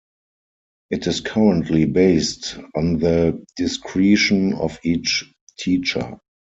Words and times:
It 0.89 1.05
is 1.05 1.21
currently 1.21 1.85
based 1.85 2.57
on 2.75 2.97
the 2.97 3.45
discretion 3.55 4.53
of 4.53 4.79
each 4.83 5.31
teacher. 5.59 6.17